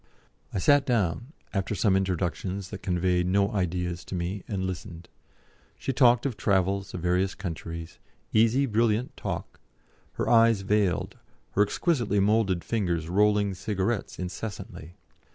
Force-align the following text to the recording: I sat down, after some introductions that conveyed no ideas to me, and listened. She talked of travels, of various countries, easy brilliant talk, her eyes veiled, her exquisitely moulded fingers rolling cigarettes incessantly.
I 0.51 0.57
sat 0.57 0.83
down, 0.83 1.31
after 1.53 1.75
some 1.75 1.95
introductions 1.95 2.71
that 2.71 2.81
conveyed 2.81 3.27
no 3.27 3.51
ideas 3.51 4.03
to 4.05 4.15
me, 4.15 4.41
and 4.47 4.65
listened. 4.65 5.09
She 5.77 5.93
talked 5.93 6.25
of 6.25 6.35
travels, 6.35 6.95
of 6.95 7.01
various 7.01 7.35
countries, 7.35 7.99
easy 8.33 8.65
brilliant 8.65 9.15
talk, 9.15 9.59
her 10.13 10.27
eyes 10.27 10.61
veiled, 10.61 11.19
her 11.51 11.61
exquisitely 11.61 12.19
moulded 12.19 12.63
fingers 12.63 13.09
rolling 13.09 13.53
cigarettes 13.53 14.17
incessantly. 14.17 14.95